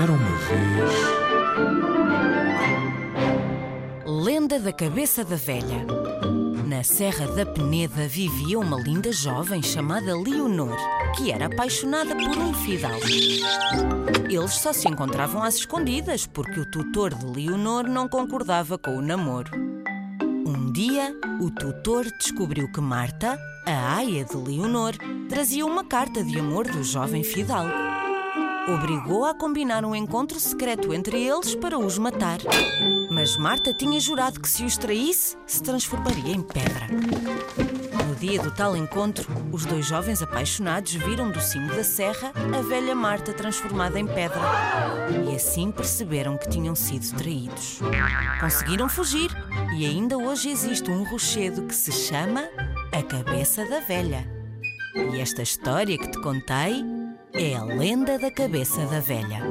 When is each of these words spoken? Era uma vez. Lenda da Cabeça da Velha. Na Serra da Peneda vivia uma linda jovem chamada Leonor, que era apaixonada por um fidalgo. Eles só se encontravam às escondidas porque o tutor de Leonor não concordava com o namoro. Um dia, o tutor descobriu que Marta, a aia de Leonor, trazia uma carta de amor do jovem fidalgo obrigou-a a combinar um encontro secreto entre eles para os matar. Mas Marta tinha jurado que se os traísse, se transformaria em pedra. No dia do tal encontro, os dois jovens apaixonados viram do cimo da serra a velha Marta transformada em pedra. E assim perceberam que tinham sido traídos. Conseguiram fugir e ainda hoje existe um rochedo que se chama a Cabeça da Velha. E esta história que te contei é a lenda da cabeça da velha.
Era 0.00 0.12
uma 0.12 0.36
vez. 0.46 0.92
Lenda 4.06 4.60
da 4.60 4.72
Cabeça 4.72 5.24
da 5.24 5.34
Velha. 5.34 5.84
Na 6.68 6.84
Serra 6.84 7.26
da 7.26 7.44
Peneda 7.44 8.06
vivia 8.06 8.60
uma 8.60 8.80
linda 8.80 9.10
jovem 9.10 9.60
chamada 9.60 10.16
Leonor, 10.16 10.76
que 11.16 11.32
era 11.32 11.46
apaixonada 11.46 12.14
por 12.14 12.38
um 12.38 12.54
fidalgo. 12.54 13.04
Eles 14.30 14.52
só 14.52 14.72
se 14.72 14.86
encontravam 14.86 15.42
às 15.42 15.56
escondidas 15.56 16.28
porque 16.28 16.60
o 16.60 16.70
tutor 16.70 17.12
de 17.12 17.26
Leonor 17.26 17.88
não 17.88 18.08
concordava 18.08 18.78
com 18.78 18.98
o 18.98 19.02
namoro. 19.02 19.50
Um 20.46 20.70
dia, 20.70 21.12
o 21.40 21.50
tutor 21.50 22.04
descobriu 22.20 22.70
que 22.70 22.80
Marta, 22.80 23.36
a 23.66 23.96
aia 23.96 24.24
de 24.24 24.36
Leonor, 24.36 24.92
trazia 25.28 25.66
uma 25.66 25.84
carta 25.84 26.22
de 26.22 26.38
amor 26.38 26.68
do 26.68 26.84
jovem 26.84 27.24
fidalgo 27.24 27.97
obrigou-a 28.68 29.30
a 29.30 29.34
combinar 29.34 29.84
um 29.84 29.94
encontro 29.94 30.38
secreto 30.38 30.92
entre 30.92 31.22
eles 31.22 31.54
para 31.54 31.78
os 31.78 31.98
matar. 31.98 32.38
Mas 33.10 33.36
Marta 33.36 33.72
tinha 33.72 33.98
jurado 33.98 34.40
que 34.40 34.48
se 34.48 34.64
os 34.64 34.76
traísse, 34.76 35.36
se 35.46 35.62
transformaria 35.62 36.34
em 36.34 36.42
pedra. 36.42 36.86
No 38.06 38.14
dia 38.16 38.42
do 38.42 38.50
tal 38.50 38.76
encontro, 38.76 39.26
os 39.52 39.64
dois 39.64 39.86
jovens 39.86 40.22
apaixonados 40.22 40.92
viram 40.92 41.30
do 41.30 41.40
cimo 41.40 41.68
da 41.68 41.84
serra 41.84 42.32
a 42.56 42.62
velha 42.62 42.94
Marta 42.94 43.32
transformada 43.32 43.98
em 43.98 44.06
pedra. 44.06 44.40
E 45.30 45.34
assim 45.34 45.70
perceberam 45.70 46.36
que 46.36 46.48
tinham 46.48 46.74
sido 46.74 47.16
traídos. 47.16 47.80
Conseguiram 48.40 48.88
fugir 48.88 49.30
e 49.76 49.86
ainda 49.86 50.18
hoje 50.18 50.50
existe 50.50 50.90
um 50.90 51.04
rochedo 51.04 51.62
que 51.62 51.74
se 51.74 51.92
chama 51.92 52.48
a 52.92 53.02
Cabeça 53.02 53.64
da 53.66 53.80
Velha. 53.80 54.26
E 55.14 55.20
esta 55.20 55.42
história 55.42 55.96
que 55.96 56.10
te 56.10 56.20
contei 56.20 56.97
é 57.32 57.54
a 57.54 57.64
lenda 57.64 58.18
da 58.18 58.30
cabeça 58.30 58.86
da 58.86 59.00
velha. 59.00 59.42